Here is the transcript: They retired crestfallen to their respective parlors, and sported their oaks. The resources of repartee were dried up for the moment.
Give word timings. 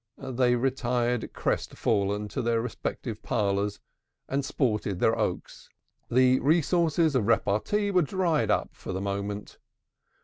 They 0.17 0.55
retired 0.55 1.31
crestfallen 1.31 2.27
to 2.29 2.41
their 2.41 2.59
respective 2.59 3.21
parlors, 3.21 3.79
and 4.27 4.43
sported 4.43 4.99
their 4.99 5.15
oaks. 5.15 5.69
The 6.09 6.39
resources 6.39 7.13
of 7.13 7.27
repartee 7.27 7.91
were 7.91 8.01
dried 8.01 8.49
up 8.49 8.69
for 8.73 8.93
the 8.93 8.99
moment. 9.01 9.59